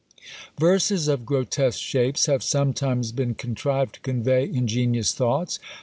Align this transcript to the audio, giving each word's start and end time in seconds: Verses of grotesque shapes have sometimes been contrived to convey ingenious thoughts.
Verses 0.59 1.07
of 1.07 1.27
grotesque 1.27 1.79
shapes 1.79 2.25
have 2.25 2.41
sometimes 2.41 3.11
been 3.11 3.35
contrived 3.35 3.93
to 3.93 3.99
convey 4.01 4.45
ingenious 4.45 5.13
thoughts. 5.13 5.59